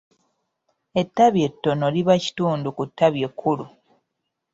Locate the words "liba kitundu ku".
1.95-2.83